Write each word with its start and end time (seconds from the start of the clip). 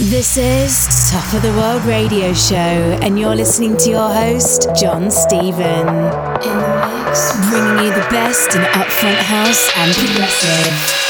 This 0.00 0.36
is 0.36 1.08
Top 1.12 1.34
of 1.34 1.42
the 1.42 1.52
World 1.52 1.84
Radio 1.84 2.32
Show, 2.32 2.56
and 2.56 3.16
you're 3.16 3.36
listening 3.36 3.76
to 3.76 3.90
your 3.90 4.08
host, 4.10 4.66
John 4.74 5.08
Stephen. 5.08 5.86
In 5.86 6.56
the 6.58 7.04
mix, 7.06 7.30
bringing 7.48 7.78
you 7.78 7.94
the 7.94 8.06
best 8.10 8.56
in 8.56 8.62
upfront 8.74 9.22
house 9.22 9.70
and 9.76 9.94
progressive. 9.94 11.04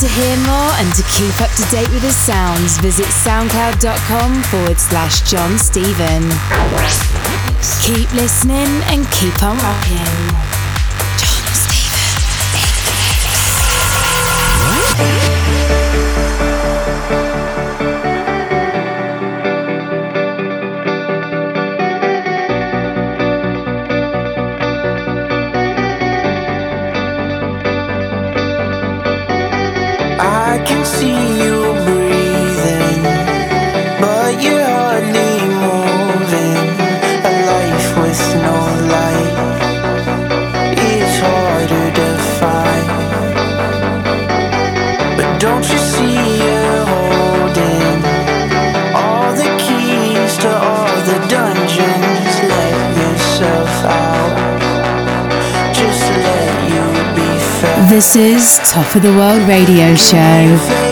To 0.00 0.08
hear 0.08 0.36
more 0.44 0.72
and 0.76 0.94
to 0.94 1.02
keep 1.16 1.40
up 1.40 1.50
to 1.56 1.62
date 1.70 1.88
with 1.88 2.02
his 2.02 2.16
sounds, 2.16 2.78
visit 2.78 3.06
soundcloud.com 3.06 4.42
forward 4.44 4.78
slash 4.78 5.30
John 5.30 5.58
Stephen. 5.58 6.22
Keep 7.80 8.12
listening 8.14 8.82
and 8.88 9.10
keep 9.10 9.42
on 9.42 9.56
rocking. 9.56 10.45
This 57.96 58.14
is 58.14 58.58
Top 58.58 58.94
of 58.94 59.00
the 59.00 59.08
World 59.08 59.48
Radio 59.48 59.94
Show. 59.94 60.85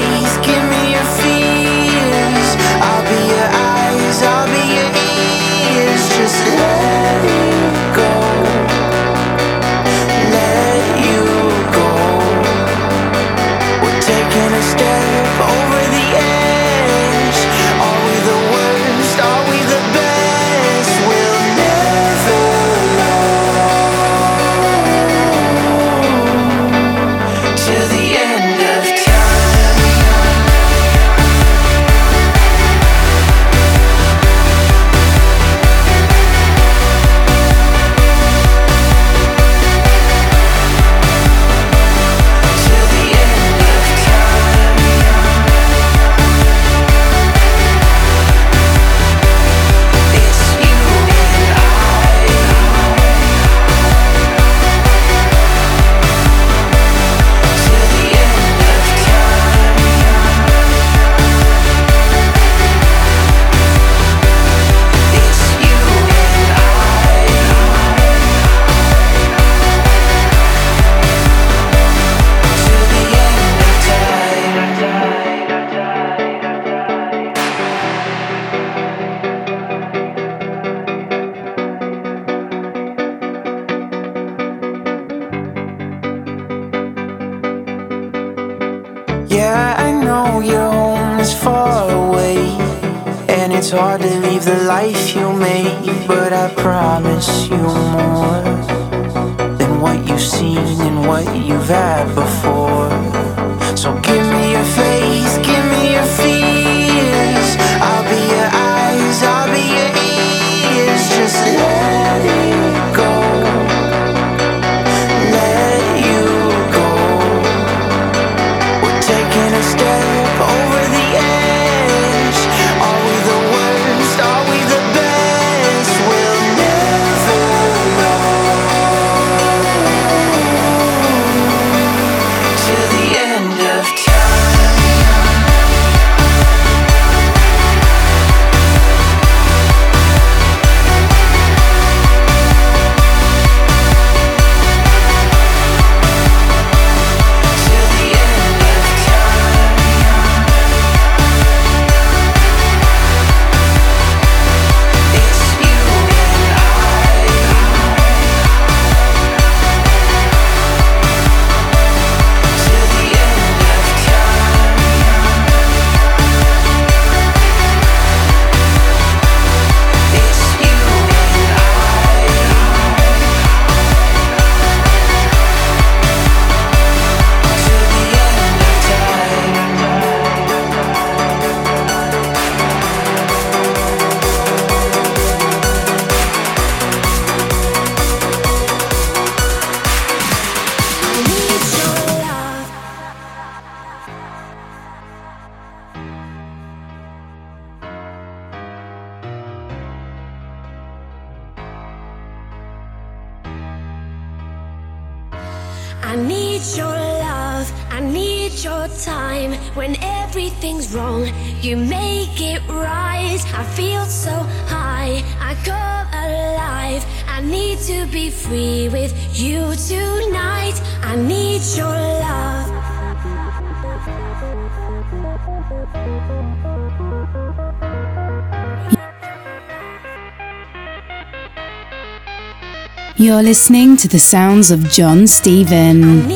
You're 233.35 233.43
listening 233.43 233.97
to 233.97 234.07
the 234.07 234.21
sounds 234.21 234.71
of 234.71 234.89
John 234.89 235.27
Stephen. 235.27 236.29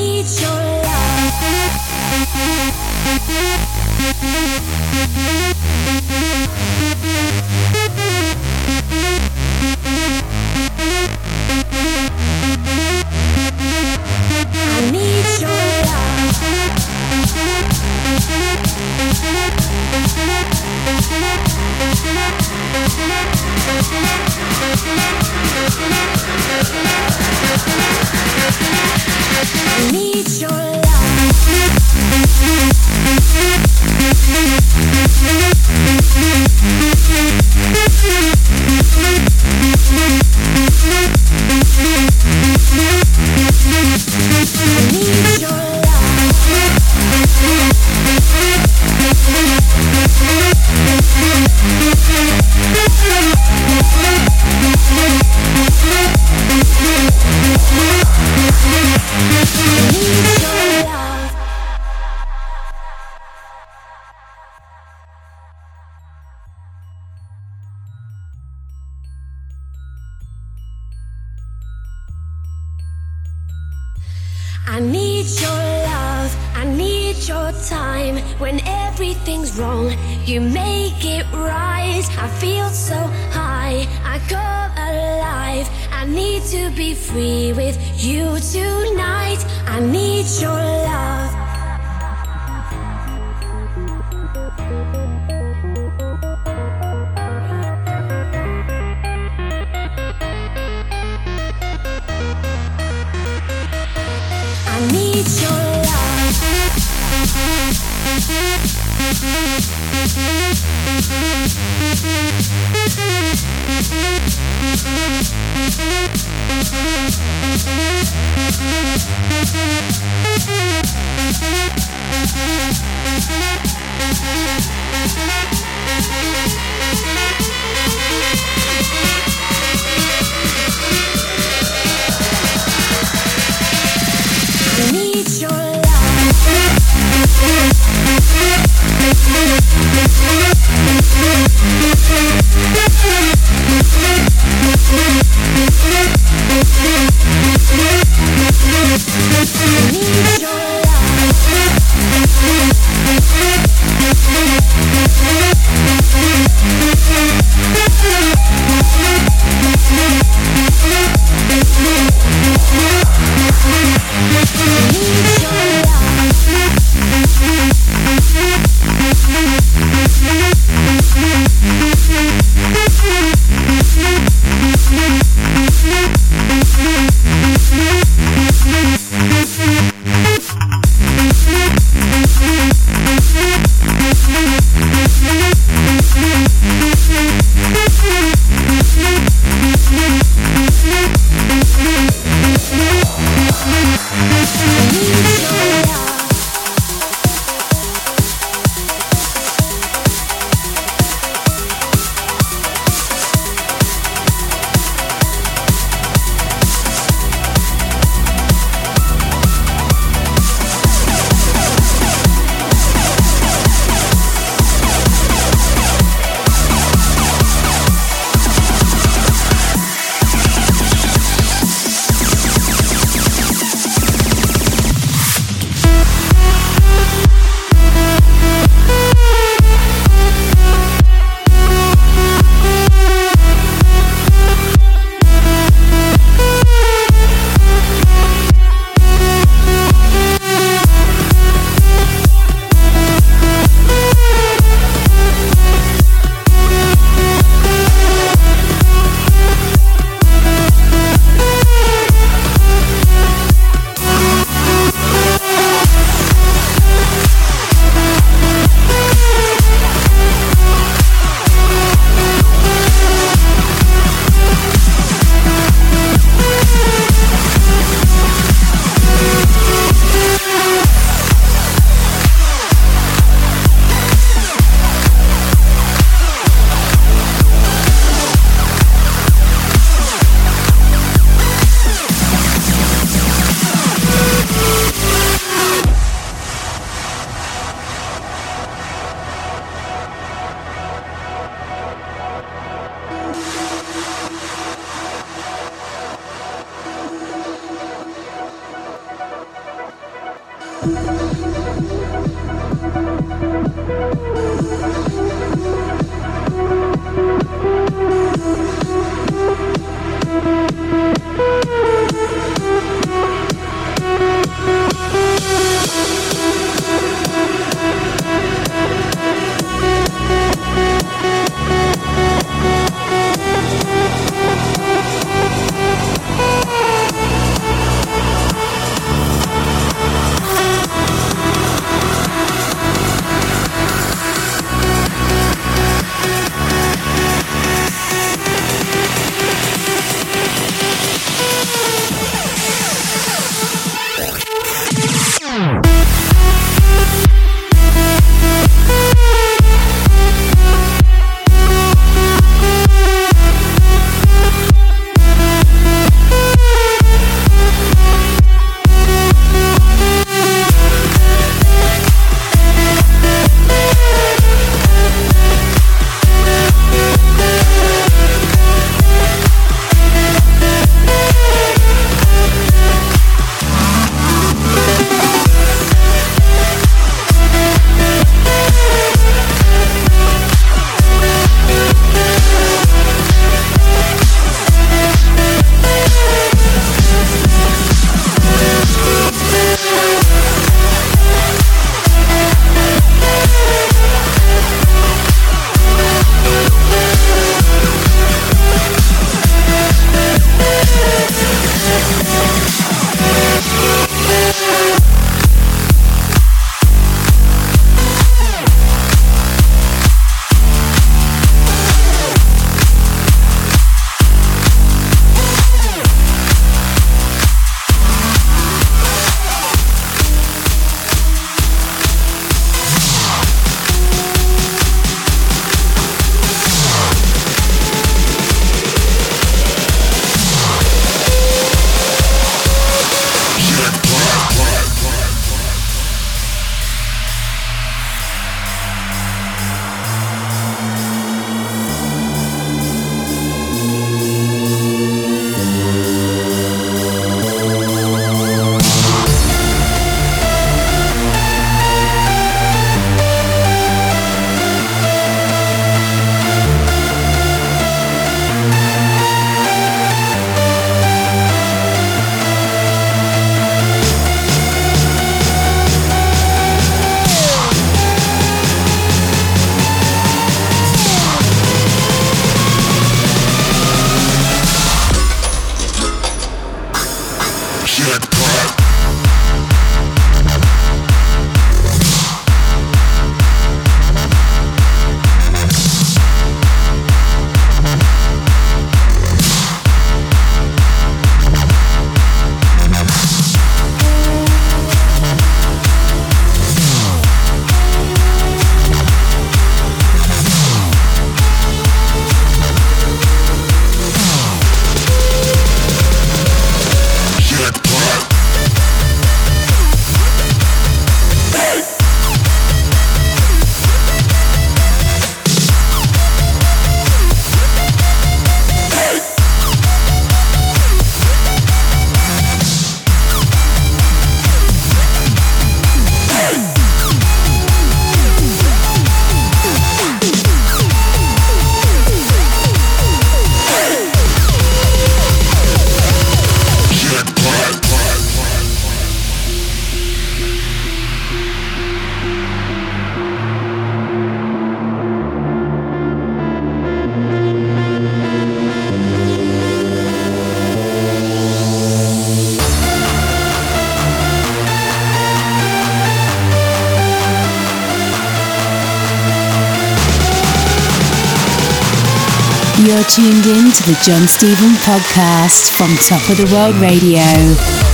Tuned 563.04 563.46
in 563.46 563.70
to 563.70 563.82
the 563.84 563.98
John 564.02 564.26
Stephen 564.26 564.70
podcast 564.82 565.70
from 565.76 565.94
Top 566.08 566.28
of 566.30 566.36
the 566.36 566.52
World 566.54 566.74
Radio. 566.76 567.87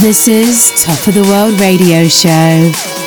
This 0.00 0.28
is 0.28 0.82
Top 0.82 1.08
of 1.08 1.14
the 1.14 1.22
World 1.22 1.58
Radio 1.58 2.06
Show. 2.06 3.05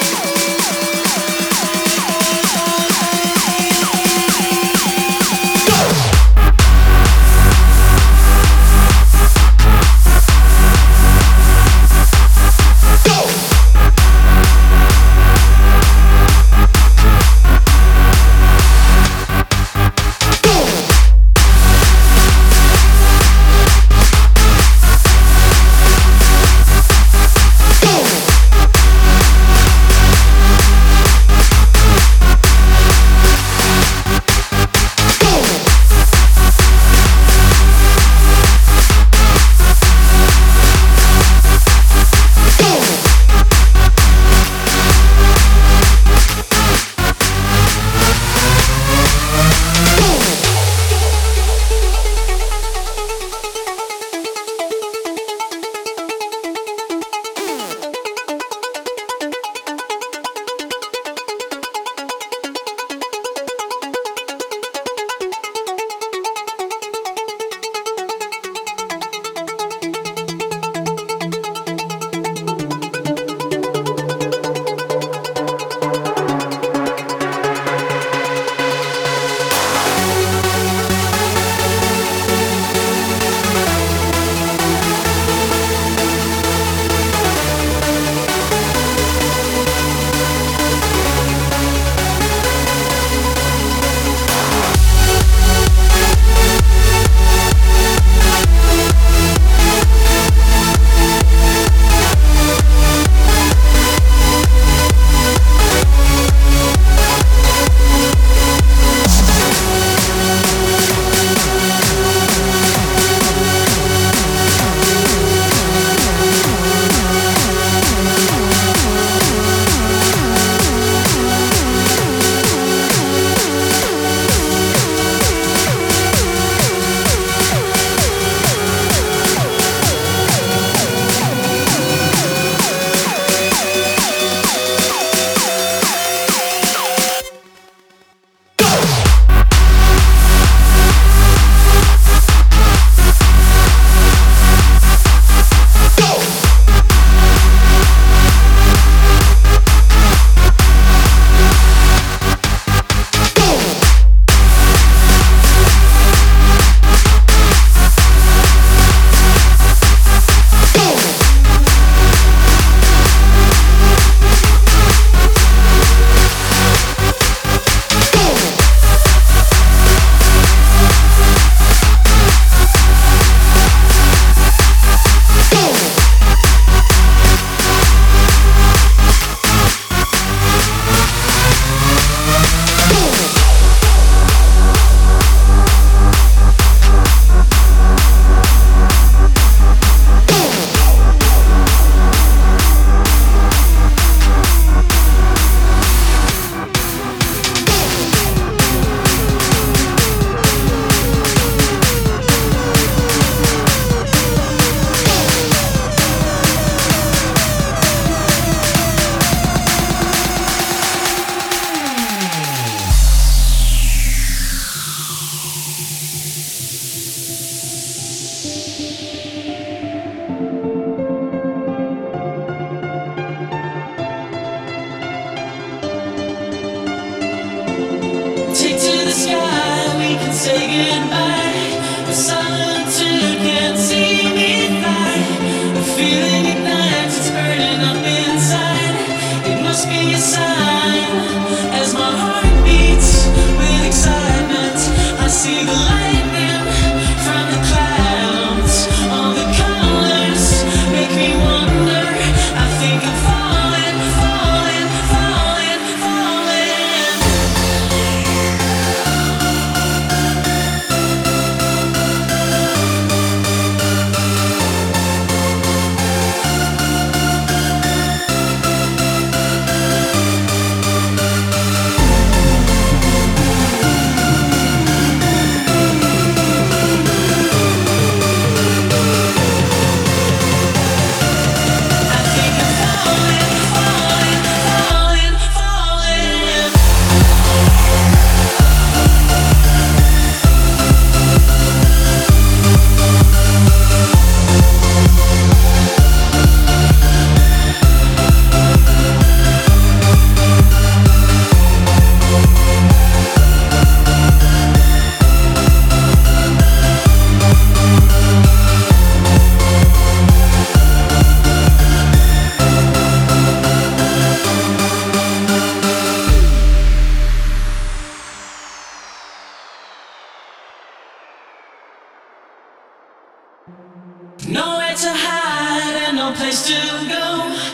These 326.70 326.78
are 326.78 327.69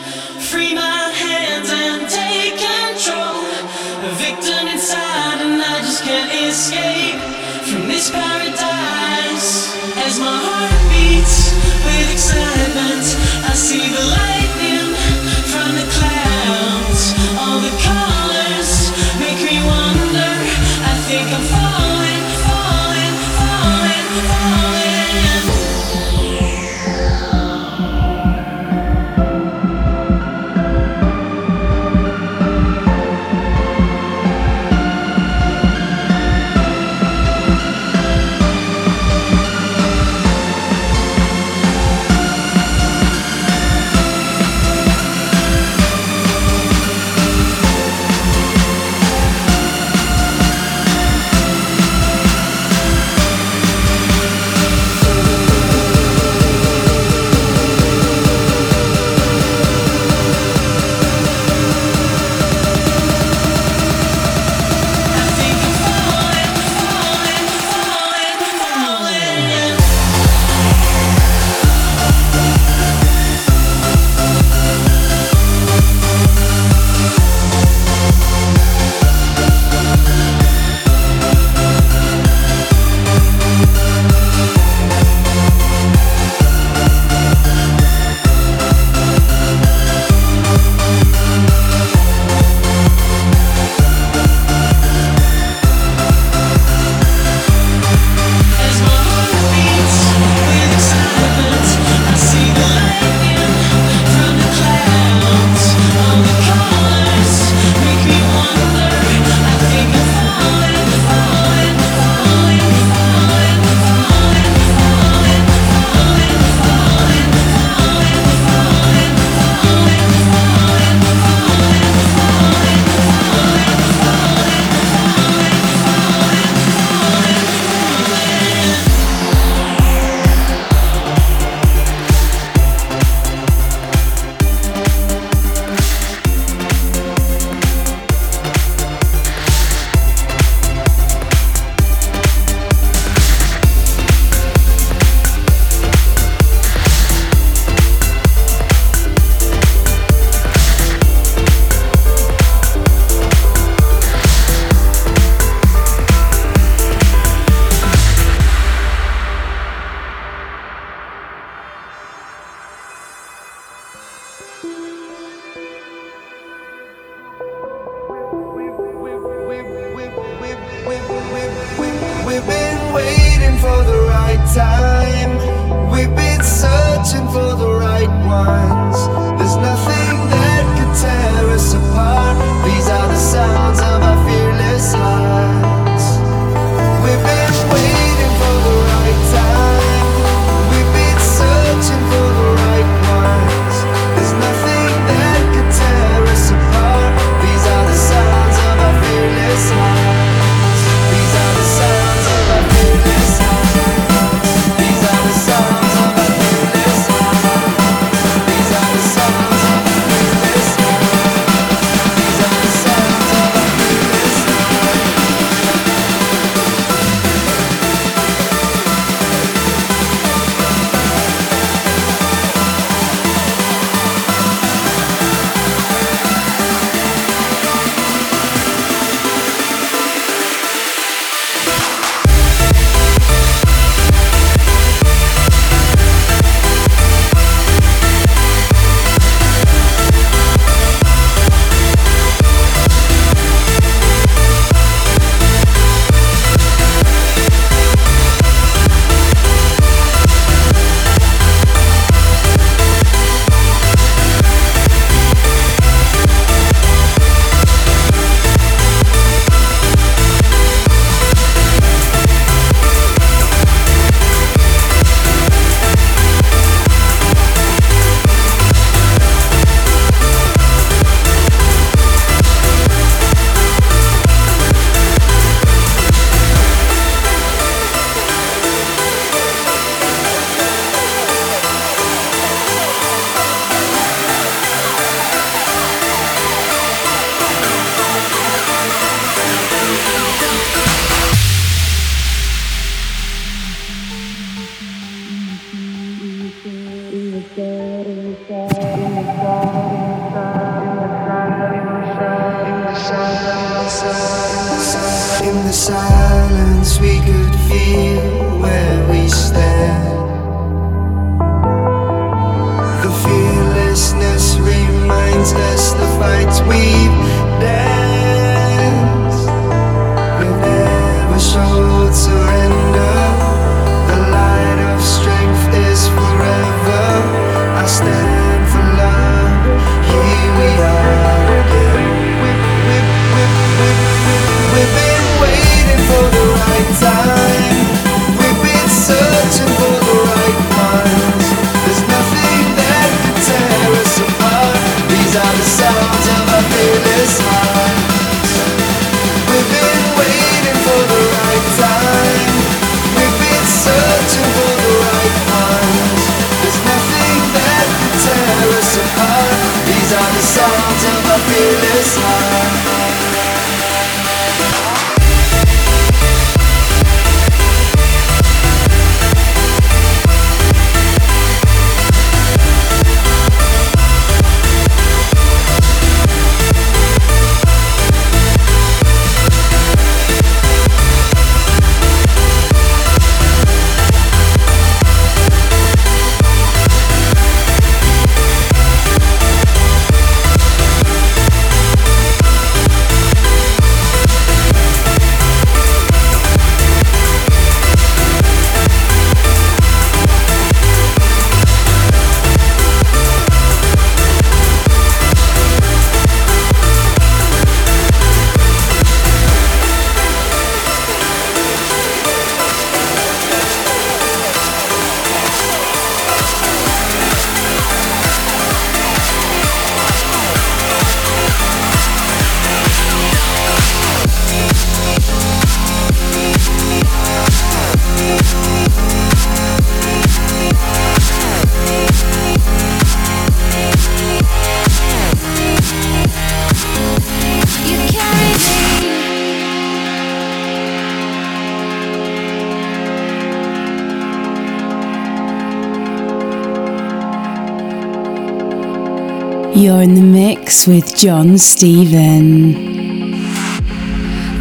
You're 449.96 450.02
in 450.02 450.14
the 450.14 450.20
mix 450.20 450.86
with 450.86 451.16
John 451.16 451.56
Stephen. 451.56 452.74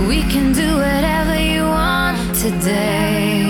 We 0.07 0.21
can 0.31 0.53
do 0.53 0.77
whatever 0.77 1.38
you 1.38 1.63
want 1.63 2.33
today. 2.36 3.43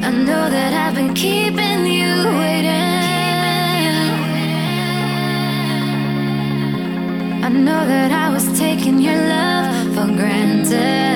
I 0.00 0.10
know 0.12 0.48
that 0.48 0.72
I've 0.82 0.94
been 0.94 1.12
keeping 1.12 1.86
you 1.86 2.14
waiting. 2.38 2.94
I 7.42 7.48
know 7.48 7.84
that 7.84 8.12
I 8.12 8.32
was 8.32 8.46
taking 8.56 9.00
your 9.00 9.20
love 9.26 9.92
for 9.92 10.06
granted. 10.14 11.13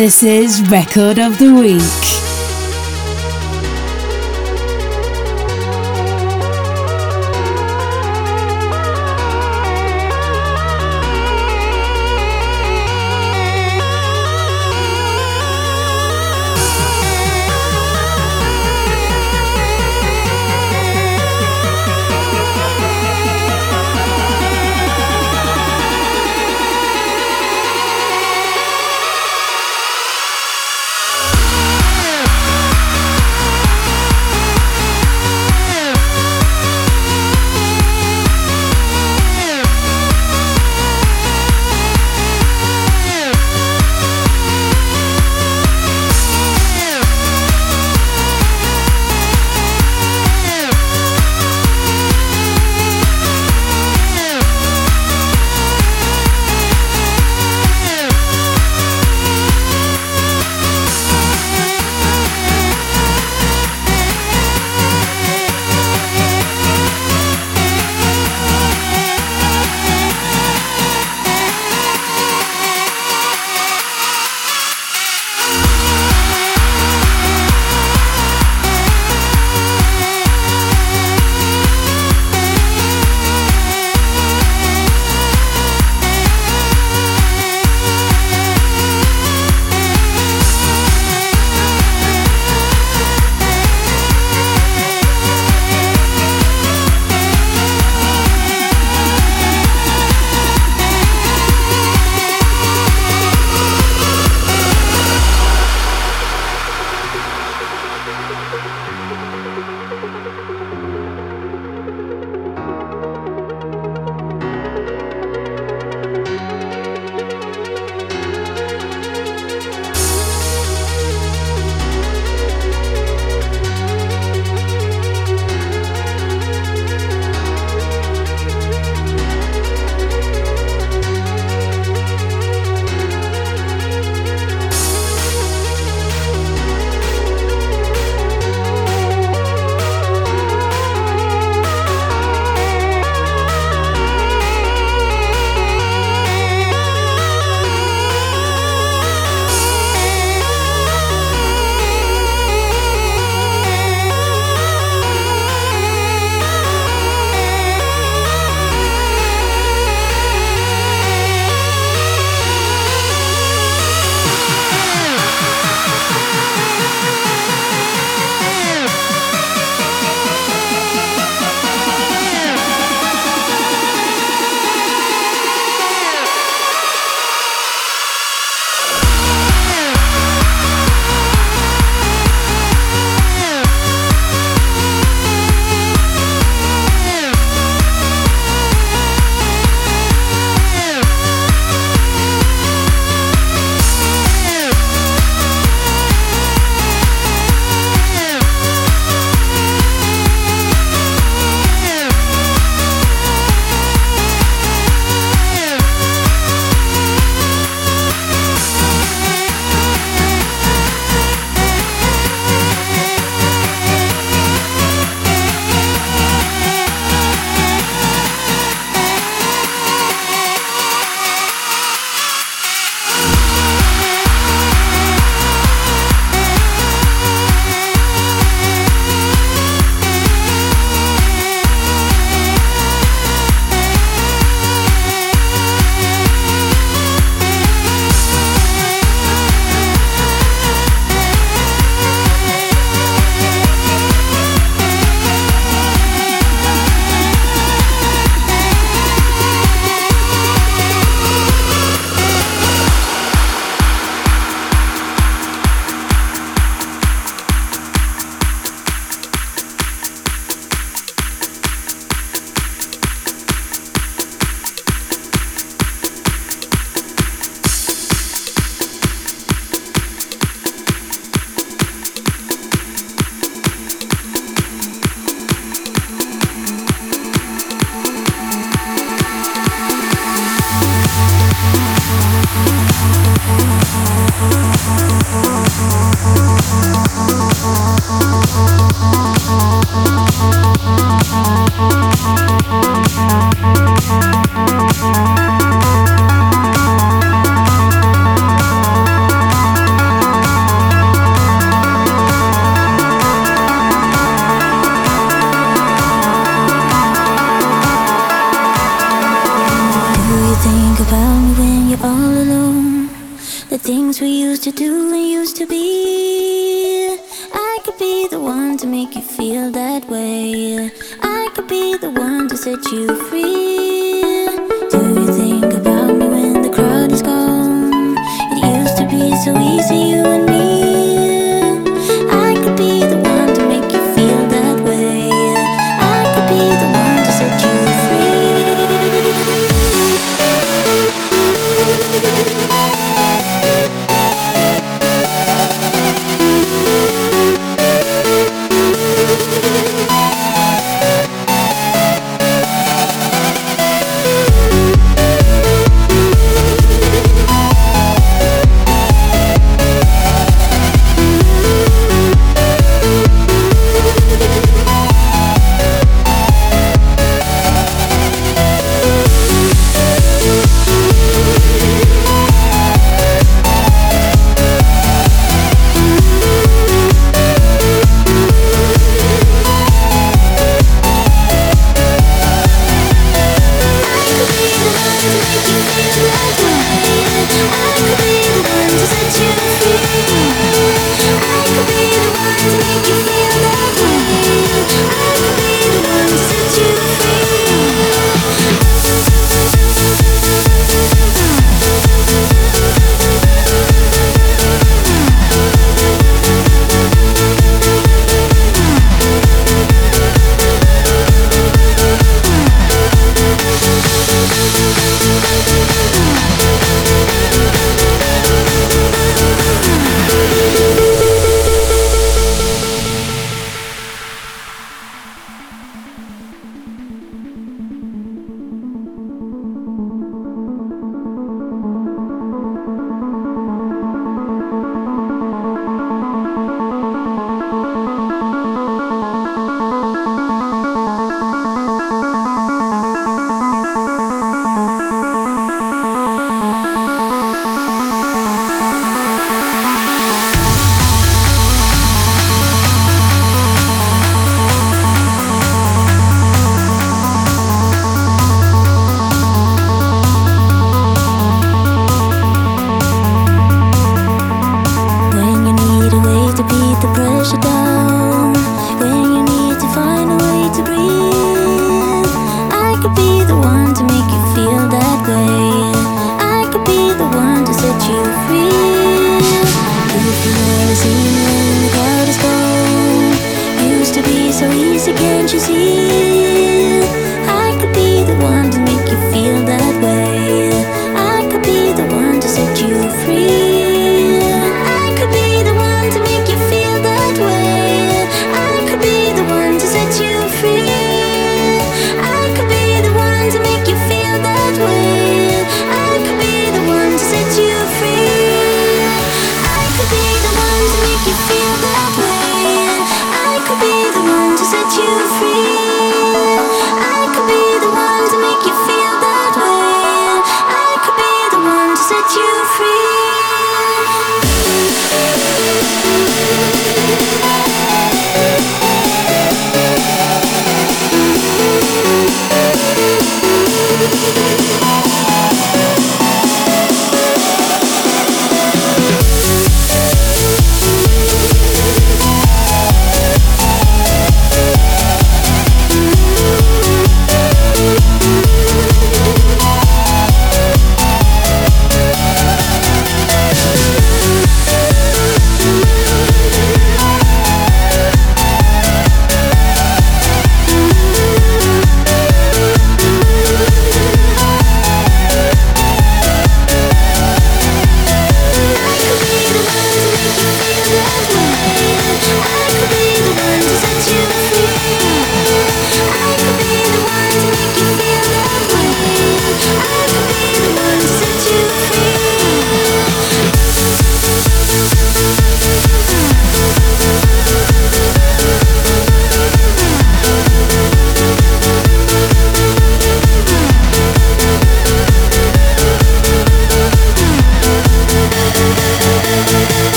This 0.00 0.22
is 0.22 0.62
Record 0.70 1.18
of 1.18 1.38
the 1.38 1.52
Week. 1.52 2.19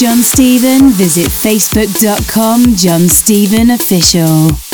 John 0.00 0.22
Stephen, 0.22 0.92
visit 0.92 1.26
facebook.com 1.26 2.74
John 2.74 3.06
Stephen 3.06 3.68
Official. 3.68 4.69